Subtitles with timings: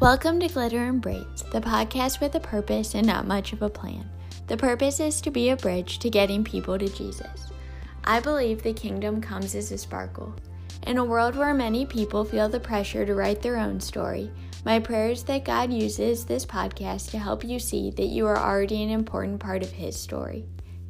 [0.00, 3.68] Welcome to Glitter and Braids, the podcast with a purpose and not much of a
[3.68, 4.08] plan.
[4.46, 7.50] The purpose is to be a bridge to getting people to Jesus.
[8.04, 10.32] I believe the kingdom comes as a sparkle.
[10.86, 14.30] In a world where many people feel the pressure to write their own story,
[14.64, 18.38] my prayer is that God uses this podcast to help you see that you are
[18.38, 20.44] already an important part of His story.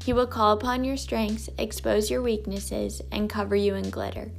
[0.05, 4.31] He will call upon your strengths, expose your weaknesses, and cover you in glitter.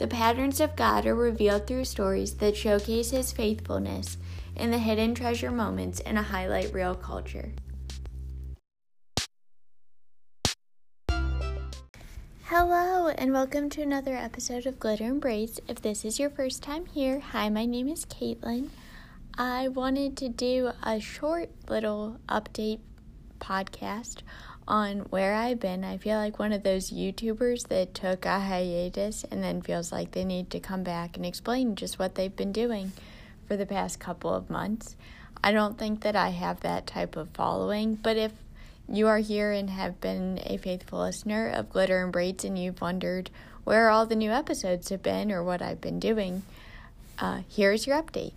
[0.00, 4.16] The patterns of God are revealed through stories that showcase His faithfulness
[4.56, 7.52] and the hidden treasure moments in a highlight reel culture.
[12.44, 15.60] Hello, and welcome to another episode of Glitter and Braids.
[15.68, 18.70] If this is your first time here, hi, my name is Caitlin.
[19.36, 22.80] I wanted to do a short little update
[23.38, 24.22] podcast
[24.70, 25.82] on where I've been.
[25.82, 30.12] I feel like one of those YouTubers that took a hiatus and then feels like
[30.12, 32.92] they need to come back and explain just what they've been doing
[33.48, 34.94] for the past couple of months.
[35.42, 38.30] I don't think that I have that type of following, but if
[38.88, 42.80] you are here and have been a faithful listener of Glitter and Braids and you've
[42.80, 43.28] wondered
[43.64, 46.44] where all the new episodes have been or what I've been doing,
[47.18, 48.34] uh, here's your update.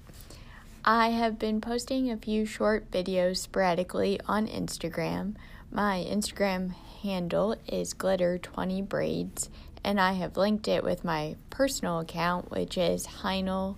[0.84, 5.36] I have been posting a few short videos sporadically on Instagram.
[5.76, 9.50] My Instagram handle is glitter20braids,
[9.84, 13.78] and I have linked it with my personal account, which is Heinel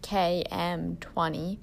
[0.00, 1.58] KM20.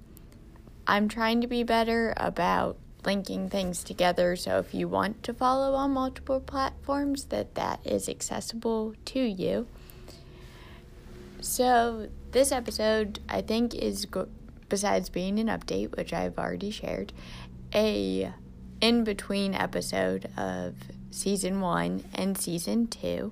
[0.85, 5.73] I'm trying to be better about linking things together so if you want to follow
[5.73, 9.65] on multiple platforms that that is accessible to you.
[11.41, 14.05] So, this episode I think is
[14.69, 17.11] besides being an update which I've already shared,
[17.73, 18.31] a
[18.81, 20.75] in between episode of
[21.11, 23.31] season one and season two,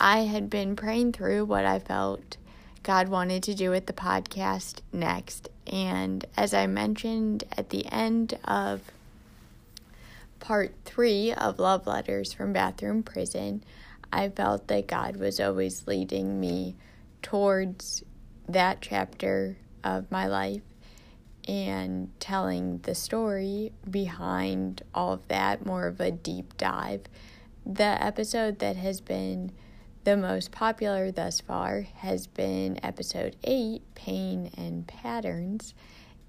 [0.00, 2.36] I had been praying through what I felt
[2.82, 5.48] God wanted to do with the podcast next.
[5.66, 8.82] And as I mentioned at the end of
[10.40, 13.64] part three of Love Letters from Bathroom Prison,
[14.12, 16.76] I felt that God was always leading me
[17.22, 18.04] towards
[18.48, 20.60] that chapter of my life
[21.46, 27.02] and telling the story behind all of that, more of a deep dive.
[27.66, 29.52] The episode that has been
[30.04, 35.74] the most popular thus far has been episode 8 Pain and Patterns,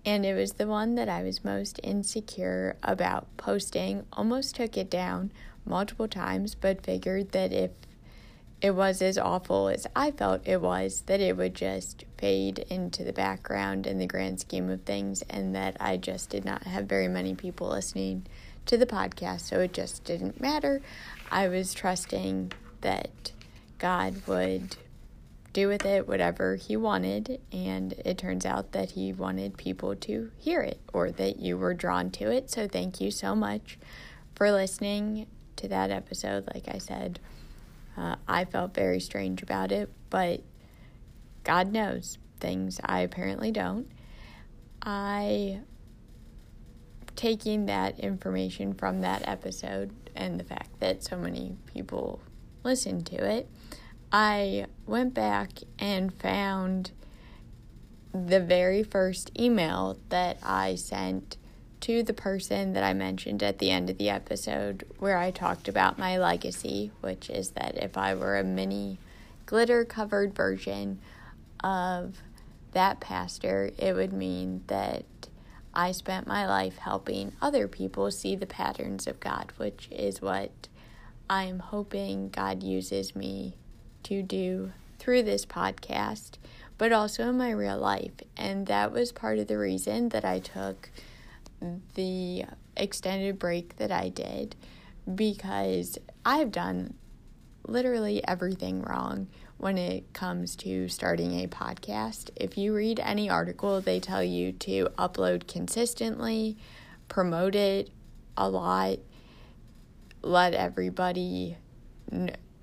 [0.05, 4.05] and it was the one that I was most insecure about posting.
[4.13, 5.31] Almost took it down
[5.65, 7.71] multiple times, but figured that if
[8.65, 13.03] it was as awful as I felt it was, that it would just fade into
[13.03, 16.87] the background in the grand scheme of things, and that I just did not have
[16.87, 18.25] very many people listening
[18.65, 20.81] to the podcast, so it just didn't matter.
[21.29, 23.33] I was trusting that
[23.77, 24.77] God would
[25.53, 30.31] do with it whatever He wanted, and it turns out that He wanted people to
[30.39, 32.49] hear it or that you were drawn to it.
[32.49, 33.77] So, thank you so much
[34.33, 35.27] for listening
[35.57, 36.49] to that episode.
[36.51, 37.19] Like I said,
[37.97, 40.41] uh, I felt very strange about it, but
[41.43, 43.87] God knows things I apparently don't.
[44.81, 45.61] I,
[47.15, 52.21] taking that information from that episode and the fact that so many people
[52.63, 53.49] listened to it,
[54.11, 56.91] I went back and found
[58.13, 61.37] the very first email that I sent
[61.85, 65.67] to the person that I mentioned at the end of the episode where I talked
[65.67, 68.97] about my legacy, which is that if I were a mini
[69.45, 70.97] glitter covered version
[71.63, 72.15] of
[72.71, 75.05] that pastor, it would mean that
[75.75, 80.67] I spent my life helping other people see the patterns of God, which is what
[81.29, 83.57] I'm hoping God uses me
[84.01, 86.39] to do through this podcast,
[86.79, 88.13] but also in my real life.
[88.35, 90.89] And that was part of the reason that I took
[91.95, 92.45] the
[92.77, 94.55] extended break that I did
[95.13, 96.95] because I've done
[97.67, 99.27] literally everything wrong
[99.57, 102.29] when it comes to starting a podcast.
[102.35, 106.57] If you read any article, they tell you to upload consistently,
[107.07, 107.89] promote it
[108.37, 108.99] a lot,
[110.21, 111.57] let everybody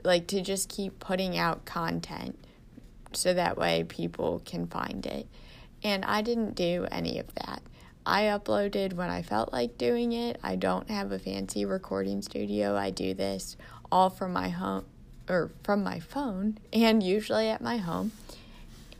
[0.04, 2.38] like to just keep putting out content
[3.12, 5.26] so that way people can find it.
[5.82, 7.62] And I didn't do any of that.
[8.04, 10.38] I uploaded when I felt like doing it.
[10.42, 12.76] I don't have a fancy recording studio.
[12.76, 13.56] I do this
[13.90, 14.84] all from my home
[15.28, 18.12] or from my phone and usually at my home.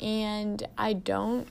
[0.01, 1.49] And I don't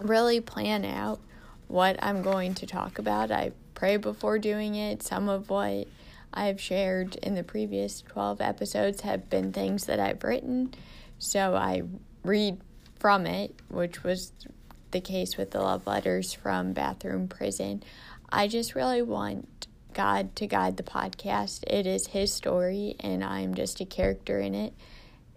[0.00, 1.20] really plan out
[1.68, 3.30] what I'm going to talk about.
[3.30, 5.02] I pray before doing it.
[5.02, 5.86] Some of what
[6.32, 10.74] I've shared in the previous 12 episodes have been things that I've written.
[11.18, 11.82] So I
[12.24, 12.58] read
[12.98, 14.32] from it, which was
[14.94, 17.82] the case with the love letters from Bathroom Prison.
[18.30, 21.64] I just really want God to guide the podcast.
[21.66, 24.72] It is His story, and I'm just a character in it.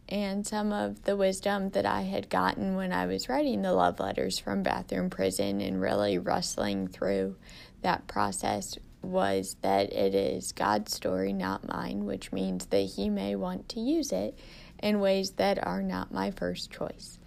[0.07, 3.99] And some of the wisdom that I had gotten when I was writing the love
[3.99, 7.35] letters from Bathroom Prison and really wrestling through
[7.81, 13.35] that process was that it is God's story, not mine, which means that He may
[13.35, 14.37] want to use it
[14.83, 17.17] in ways that are not my first choice.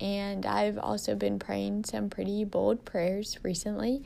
[0.00, 4.04] And I've also been praying some pretty bold prayers recently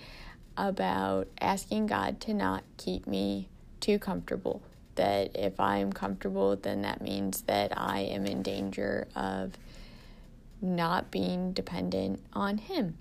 [0.56, 3.49] about asking God to not keep me
[3.81, 4.62] too comfortable.
[4.94, 9.53] That if I am comfortable, then that means that I am in danger of
[10.61, 12.99] not being dependent on Him.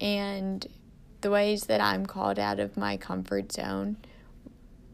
[0.00, 0.66] And
[1.20, 3.96] the ways that I'm called out of my comfort zone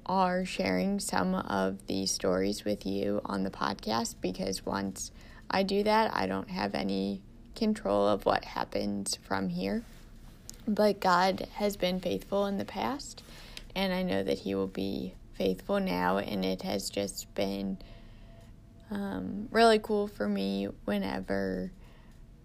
[0.06, 5.10] are sharing some of these stories with you on the podcast because once
[5.50, 7.20] I do that, I don't have any
[7.56, 9.82] control of what happens from here.
[10.66, 13.22] But God has been faithful in the past,
[13.74, 17.78] and I know that He will be faithful now, and it has just been
[18.90, 21.72] um, really cool for me whenever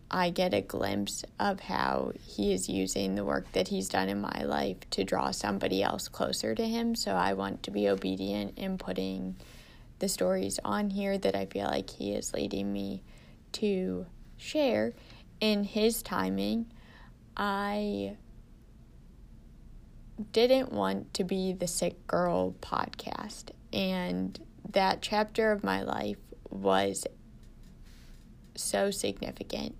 [0.09, 4.21] I get a glimpse of how He is using the work that He's done in
[4.21, 6.95] my life to draw somebody else closer to Him.
[6.95, 9.35] So I want to be obedient in putting
[9.99, 13.03] the stories on here that I feel like He is leading me
[13.53, 14.05] to
[14.37, 14.93] share
[15.39, 16.67] in His timing
[17.37, 18.15] I
[20.31, 23.49] didn't want to be the sick girl podcast.
[23.73, 24.39] And
[24.71, 26.17] that chapter of my life
[26.49, 27.05] was
[28.55, 29.75] so significant.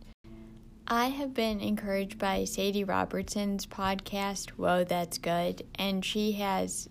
[0.88, 6.90] I have been encouraged by Sadie Robertson's podcast, Whoa, That's Good, and she has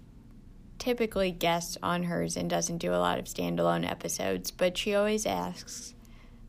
[0.84, 5.24] typically guests on hers and doesn't do a lot of standalone episodes, but she always
[5.24, 5.94] asks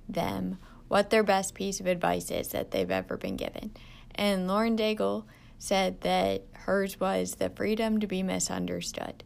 [0.10, 0.58] them
[0.90, 3.72] what their best piece of advice is that they've ever been given.
[4.14, 5.24] And Lauren Daigle
[5.58, 9.24] said that hers was the freedom to be misunderstood.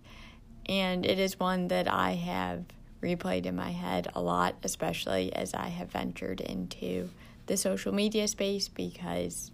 [0.68, 2.66] And it is one that I have
[3.02, 7.10] replayed in my head a lot, especially as I have ventured into
[7.48, 9.50] the social media space because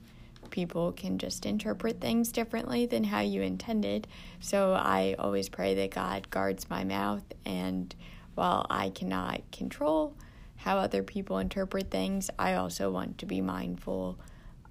[0.49, 4.07] people can just interpret things differently than how you intended.
[4.39, 7.23] So I always pray that God guards my mouth.
[7.45, 7.93] And
[8.35, 10.15] while I cannot control
[10.55, 14.17] how other people interpret things, I also want to be mindful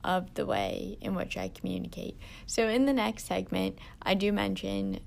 [0.02, 2.18] of the way in which I communicate.
[2.46, 5.00] So, in the next segment, I do mention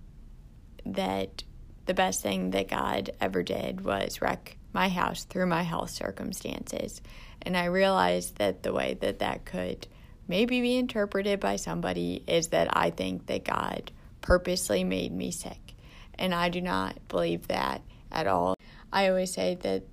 [0.85, 1.43] that
[1.85, 7.01] the best thing that God ever did was wreck my house through my health circumstances.
[7.41, 9.87] And I realized that the way that that could
[10.27, 13.91] maybe be interpreted by somebody is that I think that God
[14.21, 15.75] purposely made me sick.
[16.15, 17.81] And I do not believe that
[18.11, 18.55] at all.
[18.91, 19.83] I always say that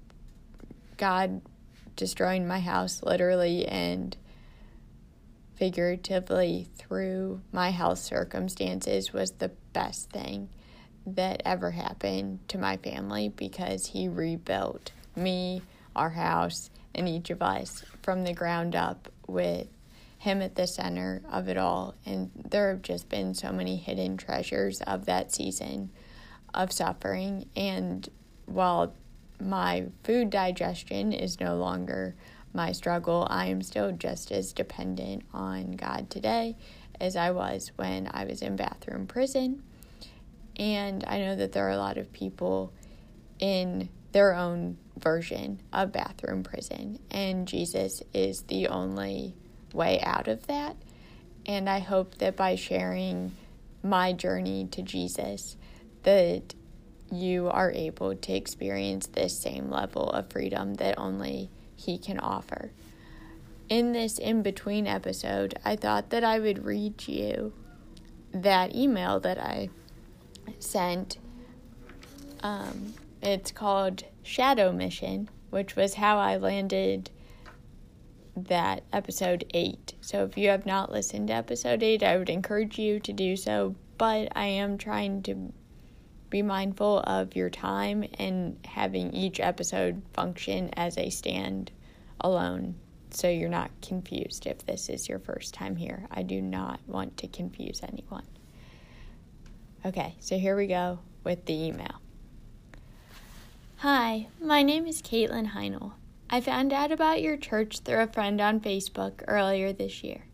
[0.96, 1.42] God
[1.96, 4.16] destroying my house literally and
[5.56, 10.48] figuratively through my health circumstances was the best thing
[11.06, 15.62] that ever happened to my family because he rebuilt me,
[15.94, 19.68] our house, and each of us from the ground up with
[20.24, 21.94] him at the center of it all.
[22.06, 25.90] And there have just been so many hidden treasures of that season
[26.54, 27.46] of suffering.
[27.54, 28.08] And
[28.46, 28.94] while
[29.38, 32.16] my food digestion is no longer
[32.54, 36.56] my struggle, I am still just as dependent on God today
[36.98, 39.62] as I was when I was in bathroom prison.
[40.56, 42.72] And I know that there are a lot of people
[43.40, 49.34] in their own version of bathroom prison, and Jesus is the only
[49.74, 50.76] way out of that.
[51.46, 53.34] And I hope that by sharing
[53.82, 55.56] my journey to Jesus,
[56.04, 56.54] that
[57.12, 62.70] you are able to experience this same level of freedom that only He can offer.
[63.68, 67.52] In this in between episode, I thought that I would read you
[68.32, 69.70] that email that I
[70.58, 71.18] sent.
[72.42, 77.10] Um, it's called Shadow Mission, which was how I landed
[78.36, 79.94] that episode 8.
[80.00, 83.36] So if you have not listened to episode 8, I would encourage you to do
[83.36, 83.74] so.
[83.96, 85.52] But I am trying to
[86.30, 91.70] be mindful of your time and having each episode function as a stand
[92.20, 92.74] alone
[93.14, 96.06] so you're not confused if this is your first time here.
[96.10, 98.26] I do not want to confuse anyone.
[99.86, 102.00] Okay, so here we go with the email.
[103.78, 105.92] Hi, my name is Caitlin Heinel.
[106.30, 110.26] I found out about your church through a friend on Facebook earlier this year.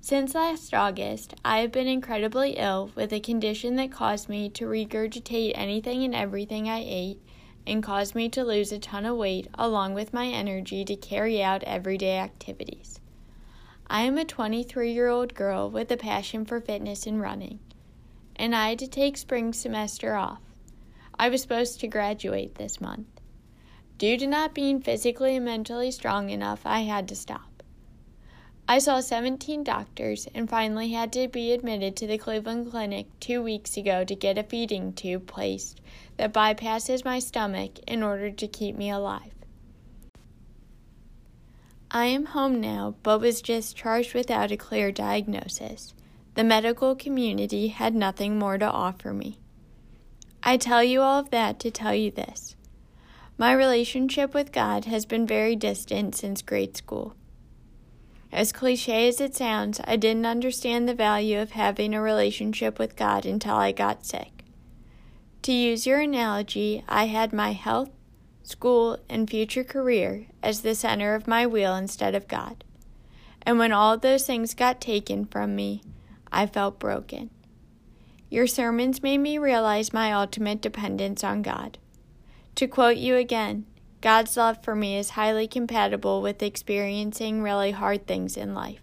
[0.00, 4.64] Since last August, I have been incredibly ill with a condition that caused me to
[4.64, 7.20] regurgitate anything and everything I ate
[7.66, 11.42] and caused me to lose a ton of weight along with my energy to carry
[11.42, 12.98] out everyday activities.
[13.88, 17.58] I am a 23 year old girl with a passion for fitness and running,
[18.36, 20.40] and I had to take spring semester off.
[21.18, 23.06] I was supposed to graduate this month.
[24.00, 27.62] Due to not being physically and mentally strong enough, I had to stop.
[28.66, 33.42] I saw 17 doctors and finally had to be admitted to the Cleveland Clinic two
[33.42, 35.82] weeks ago to get a feeding tube placed
[36.16, 39.34] that bypasses my stomach in order to keep me alive.
[41.90, 45.92] I am home now, but was discharged without a clear diagnosis.
[46.36, 49.40] The medical community had nothing more to offer me.
[50.42, 52.56] I tell you all of that to tell you this.
[53.40, 57.14] My relationship with God has been very distant since grade school.
[58.30, 62.96] As cliche as it sounds, I didn't understand the value of having a relationship with
[62.96, 64.44] God until I got sick.
[65.40, 67.88] To use your analogy, I had my health,
[68.42, 72.62] school, and future career as the center of my wheel instead of God.
[73.40, 75.82] And when all those things got taken from me,
[76.30, 77.30] I felt broken.
[78.28, 81.78] Your sermons made me realize my ultimate dependence on God.
[82.56, 83.66] To quote you again,
[84.00, 88.80] God's love for me is highly compatible with experiencing really hard things in life.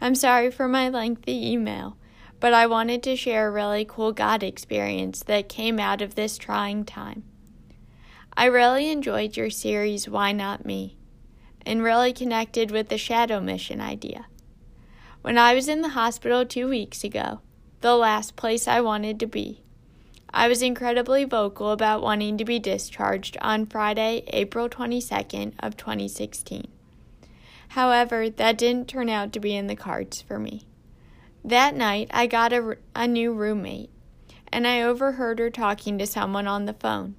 [0.00, 1.96] I'm sorry for my lengthy email,
[2.38, 6.38] but I wanted to share a really cool God experience that came out of this
[6.38, 7.24] trying time.
[8.36, 10.96] I really enjoyed your series, Why Not Me,
[11.66, 14.26] and really connected with the shadow mission idea.
[15.22, 17.40] When I was in the hospital two weeks ago,
[17.80, 19.62] the last place I wanted to be,
[20.32, 26.68] I was incredibly vocal about wanting to be discharged on Friday, April 22nd of 2016.
[27.70, 30.66] However, that didn't turn out to be in the cards for me.
[31.44, 33.90] That night, I got a, a new roommate,
[34.52, 37.16] and I overheard her talking to someone on the phone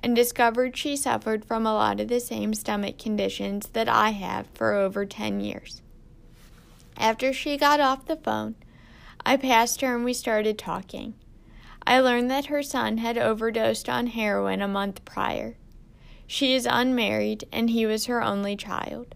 [0.00, 4.46] and discovered she suffered from a lot of the same stomach conditions that I have
[4.54, 5.82] for over 10 years.
[6.96, 8.54] After she got off the phone,
[9.26, 11.14] I passed her and we started talking.
[11.86, 15.56] I learned that her son had overdosed on heroin a month prior.
[16.26, 19.14] She is unmarried and he was her only child.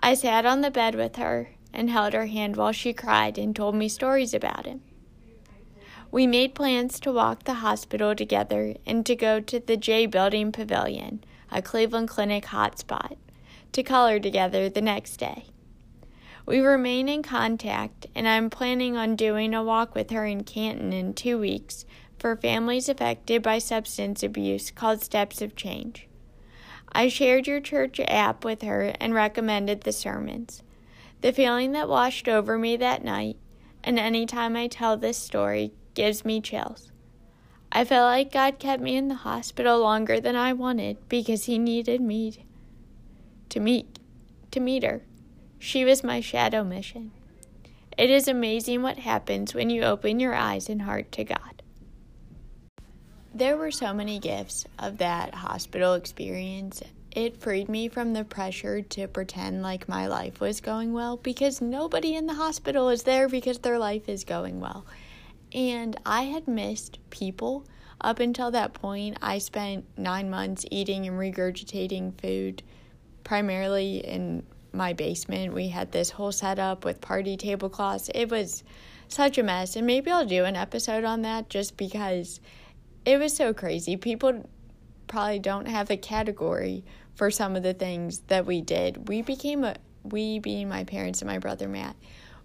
[0.00, 3.54] I sat on the bed with her and held her hand while she cried and
[3.54, 4.82] told me stories about him.
[6.10, 10.52] We made plans to walk the hospital together and to go to the J Building
[10.52, 13.16] Pavilion, a Cleveland Clinic hotspot,
[13.72, 15.46] to color together the next day.
[16.48, 20.94] We remain in contact, and I'm planning on doing a walk with her in Canton
[20.94, 21.84] in two weeks
[22.18, 26.08] for families affected by substance abuse called Steps of Change.
[26.90, 30.62] I shared your church app with her and recommended the sermons.
[31.20, 33.36] The feeling that washed over me that night,
[33.84, 36.90] and any time I tell this story, gives me chills.
[37.70, 41.58] I felt like God kept me in the hospital longer than I wanted because he
[41.58, 42.42] needed me
[43.50, 43.98] to meet
[44.50, 45.02] to meet her.
[45.58, 47.10] She was my shadow mission.
[47.96, 51.62] It is amazing what happens when you open your eyes and heart to God.
[53.34, 56.80] There were so many gifts of that hospital experience.
[57.10, 61.60] It freed me from the pressure to pretend like my life was going well because
[61.60, 64.86] nobody in the hospital is there because their life is going well.
[65.52, 67.66] And I had missed people.
[68.00, 72.62] Up until that point, I spent nine months eating and regurgitating food,
[73.24, 75.54] primarily in my basement.
[75.54, 78.10] We had this whole setup with party tablecloths.
[78.14, 78.64] It was
[79.08, 79.76] such a mess.
[79.76, 82.40] And maybe I'll do an episode on that just because
[83.04, 83.96] it was so crazy.
[83.96, 84.48] People
[85.06, 86.84] probably don't have a category
[87.14, 89.08] for some of the things that we did.
[89.08, 91.96] We became a we being my parents and my brother Matt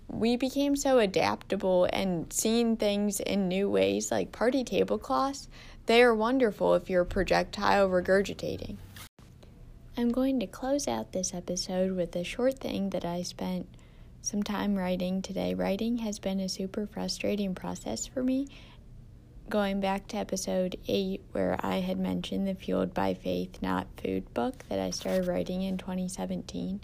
[0.08, 5.48] we became so adaptable and seeing things in new ways like party tablecloths.
[5.86, 8.77] They are wonderful if you're projectile regurgitating.
[9.95, 13.67] I'm going to close out this episode with a short thing that I spent
[14.23, 15.53] some time writing today.
[15.53, 18.47] Writing has been a super frustrating process for me.
[19.50, 24.33] Going back to episode 8, where I had mentioned the Fueled by Faith, Not Food
[24.33, 26.81] book that I started writing in 2017.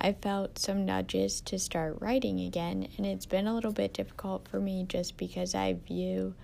[0.00, 4.48] I felt some nudges to start writing again, and it's been a little bit difficult
[4.48, 6.34] for me just because I view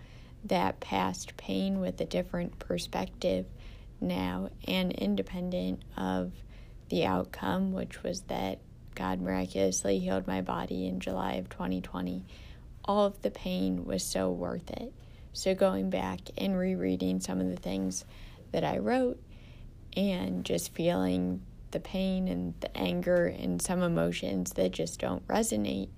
[0.44, 3.46] that past pain with a different perspective
[4.02, 6.32] now and independent of
[6.88, 8.58] the outcome, which was that
[8.94, 12.24] God miraculously healed my body in July of 2020.
[12.84, 14.92] All of the pain was so worth it.
[15.32, 18.04] So, going back and rereading some of the things
[18.50, 19.18] that I wrote
[19.96, 21.40] and just feeling
[21.70, 25.88] the pain and the anger and some emotions that just don't resonate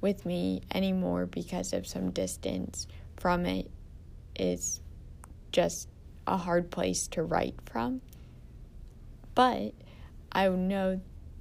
[0.00, 2.86] with me anymore because of some distance
[3.16, 3.70] from it
[4.34, 4.80] is
[5.52, 5.88] just
[6.30, 8.00] a hard place to write from.
[9.34, 9.74] But
[10.32, 11.00] I know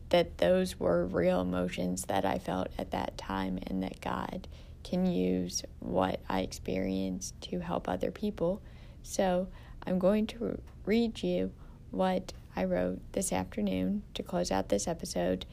[0.09, 4.47] that those were real emotions that I felt at that time and that God
[4.83, 8.61] can use what I experienced to help other people.
[9.03, 9.47] So
[9.85, 11.51] I'm going to read you
[11.91, 15.45] what I wrote this afternoon to close out this episode.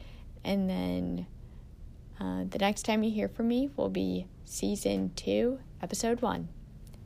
[0.43, 1.27] And then
[2.19, 6.49] uh, the next time you hear from me will be season two, episode one.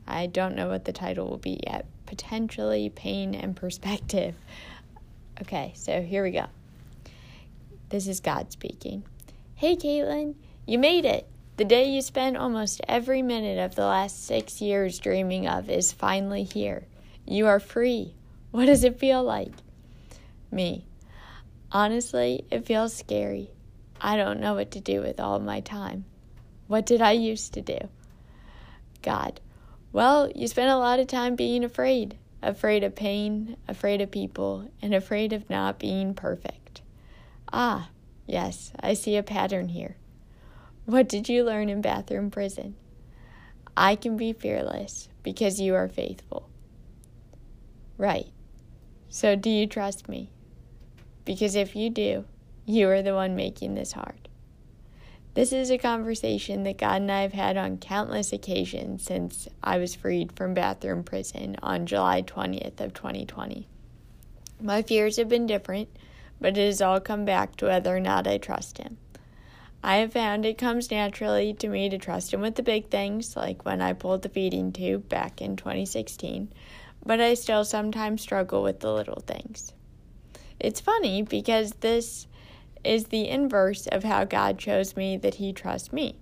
[0.06, 1.86] I don't know what the title will be yet.
[2.06, 4.34] Potentially Pain and Perspective.
[5.40, 6.46] Okay, so here we go.
[7.88, 9.04] This is God speaking.
[9.54, 10.34] Hey, Caitlin,
[10.66, 11.26] you made it.
[11.56, 15.92] The day you spent almost every minute of the last six years dreaming of is
[15.92, 16.86] finally here.
[17.26, 18.14] You are free.
[18.50, 19.52] What does it feel like?
[20.50, 20.84] Me.
[21.70, 23.50] Honestly, it feels scary.
[24.00, 26.04] I don't know what to do with all my time.
[26.66, 27.78] What did I used to do?
[29.02, 29.40] God.
[29.92, 34.68] Well, you spent a lot of time being afraid afraid of pain, afraid of people,
[34.82, 36.82] and afraid of not being perfect.
[37.52, 37.90] Ah,
[38.26, 39.96] yes, I see a pattern here.
[40.84, 42.74] What did you learn in bathroom prison?
[43.76, 46.48] I can be fearless because you are faithful.
[47.96, 48.26] Right.
[49.08, 50.30] So do you trust me?
[51.24, 52.24] Because if you do,
[52.66, 54.28] you are the one making this hard.
[55.34, 59.78] This is a conversation that God and I have had on countless occasions since I
[59.78, 63.66] was freed from bathroom prison on July 20th of 2020.
[64.60, 65.88] My fears have been different,
[66.38, 68.98] but it has all come back to whether or not I trust him.
[69.82, 73.34] I have found it comes naturally to me to trust him with the big things,
[73.34, 76.52] like when I pulled the feeding tube back in 2016,
[77.06, 79.72] but I still sometimes struggle with the little things.
[80.60, 82.26] It's funny because this
[82.84, 86.16] is the inverse of how God shows me that He trusts me.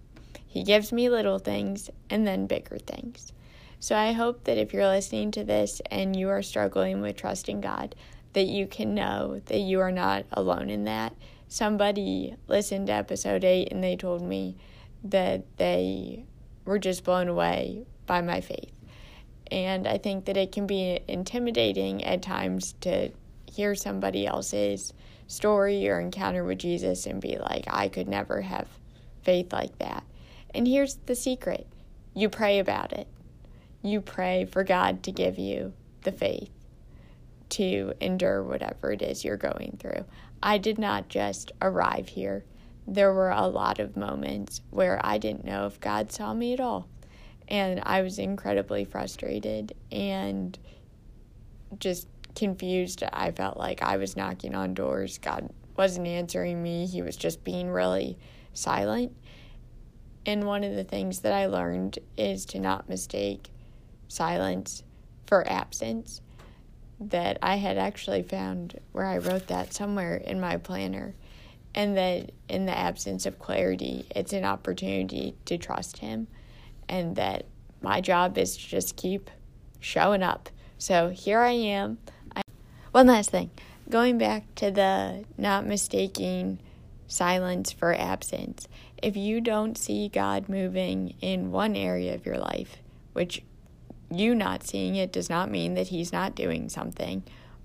[0.47, 3.33] He gives me little things and then bigger things.
[3.79, 7.61] So I hope that if you're listening to this and you are struggling with trusting
[7.61, 7.95] God,
[8.33, 11.15] that you can know that you are not alone in that.
[11.49, 14.57] Somebody listened to episode 8 and they told me
[15.05, 16.25] that they
[16.65, 18.73] were just blown away by my faith.
[19.51, 23.11] And I think that it can be intimidating at times to
[23.47, 24.93] hear somebody else's
[25.31, 28.67] story or encounter with Jesus and be like, I could never have
[29.23, 30.05] faith like that.
[30.55, 31.67] And here's the secret
[32.15, 33.07] you pray about it.
[33.83, 36.51] You pray for God to give you the faith
[37.51, 40.05] to endure whatever it is you're going through.
[40.43, 42.45] I did not just arrive here.
[42.87, 46.61] There were a lot of moments where I didn't know if God saw me at
[46.61, 46.89] all.
[47.47, 50.59] And I was incredibly frustrated and
[51.79, 53.03] just confused.
[53.13, 55.19] I felt like I was knocking on doors.
[55.19, 58.19] God wasn't answering me, He was just being really
[58.53, 59.13] silent.
[60.27, 63.51] And one of the things that I learned is to not mistake
[64.09, 64.83] silence
[65.27, 66.21] for absence
[67.01, 71.15] that I had actually found where I wrote that somewhere in my planner.
[71.75, 76.27] And that in the absence of clarity, it's an opportunity to trust Him.
[76.89, 77.47] And that
[77.81, 79.31] my job is to just keep
[79.79, 80.51] showing up.
[80.79, 81.99] So here I am.
[82.93, 83.51] One last thing
[83.89, 86.59] going back to the not mistaking
[87.07, 88.67] silence for absence.
[89.01, 92.79] If you don't see God moving in one area of your life,
[93.13, 93.43] which
[94.11, 97.23] you not seeing it does not mean that he's not doing something,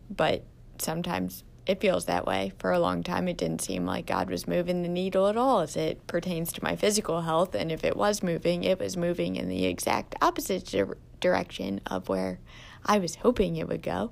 [0.10, 0.44] but
[0.78, 2.54] sometimes it feels that way.
[2.60, 5.62] For a long time, it didn't seem like God was moving the needle at all
[5.62, 7.56] as it pertains to my physical health.
[7.56, 10.84] And if it was moving, it was moving in the exact opposite di-
[11.20, 12.40] direction of where
[12.86, 14.12] I was hoping it would go.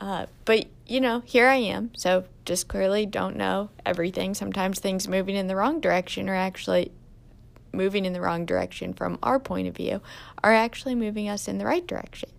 [0.00, 1.90] Uh, but, you know, here I am.
[1.96, 4.34] So just clearly don't know everything.
[4.34, 6.92] Sometimes things moving in the wrong direction are actually
[7.72, 10.00] moving in the wrong direction from our point of view
[10.42, 12.30] are actually moving us in the right direction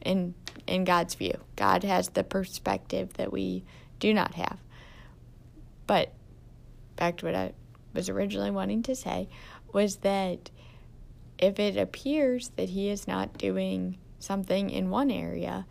[0.00, 0.34] in
[0.66, 1.34] in God's view.
[1.56, 3.64] God has the perspective that we
[3.98, 4.58] do not have.
[5.86, 6.12] But
[6.96, 7.52] back to what I
[7.92, 9.28] was originally wanting to say
[9.72, 10.50] was that
[11.38, 15.66] if it appears that he is not doing something in one area,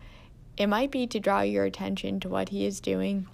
[0.60, 3.26] it might be to draw your attention to what he is doing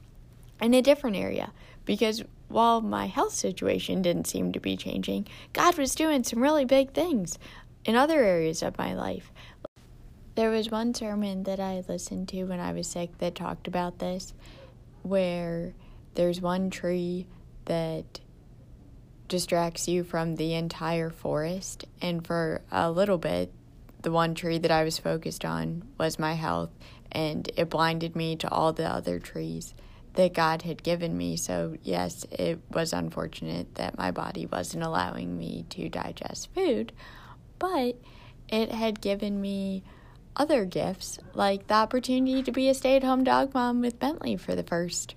[0.61, 1.51] in a different area
[1.85, 6.65] because while my health situation didn't seem to be changing, God was doing some really
[6.65, 7.37] big things
[7.85, 9.33] in other areas of my life.
[10.37, 13.99] There was one sermon that I listened to when I was sick that talked about
[13.99, 14.33] this,
[15.03, 15.75] where
[16.15, 17.27] there's one tree
[17.65, 18.21] that
[19.27, 21.87] distracts you from the entire forest.
[22.01, 23.51] And for a little bit,
[24.03, 26.71] the one tree that I was focused on was my health,
[27.16, 29.74] and it blinded me to all the other trees
[30.12, 31.38] that God had given me.
[31.38, 36.92] So, yes, it was unfortunate that my body wasn't allowing me to digest food,
[37.59, 37.96] but
[38.50, 39.83] it had given me
[40.37, 44.37] other gifts, like the opportunity to be a stay at home dog mom with Bentley
[44.37, 45.14] for the first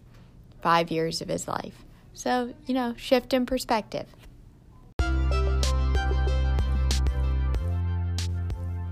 [0.62, 1.83] five years of his life.
[2.13, 4.07] So, you know, shift in perspective.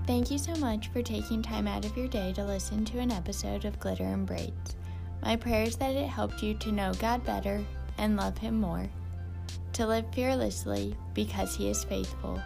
[0.08, 3.12] Thank you so much for taking time out of your day to listen to an
[3.12, 4.74] episode of Glitter and Braids.
[5.22, 7.62] My prayer is that it helped you to know God better
[7.98, 8.88] and love Him more,
[9.74, 12.42] to live fearlessly because He is faithful,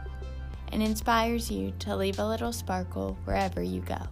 [0.73, 4.09] and inspires you to leave a little sparkle wherever you go.